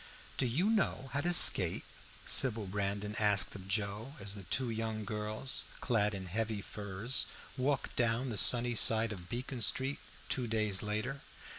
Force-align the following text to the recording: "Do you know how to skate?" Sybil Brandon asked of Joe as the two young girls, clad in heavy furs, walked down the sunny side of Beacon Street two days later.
"Do 0.35 0.47
you 0.47 0.71
know 0.71 1.11
how 1.13 1.21
to 1.21 1.31
skate?" 1.31 1.83
Sybil 2.25 2.65
Brandon 2.65 3.15
asked 3.19 3.55
of 3.55 3.67
Joe 3.67 4.15
as 4.19 4.33
the 4.33 4.41
two 4.41 4.71
young 4.71 5.05
girls, 5.05 5.65
clad 5.79 6.15
in 6.15 6.25
heavy 6.25 6.59
furs, 6.59 7.27
walked 7.55 7.95
down 7.97 8.29
the 8.29 8.35
sunny 8.37 8.73
side 8.73 9.11
of 9.11 9.29
Beacon 9.29 9.61
Street 9.61 9.99
two 10.27 10.47
days 10.47 10.81
later. 10.81 11.21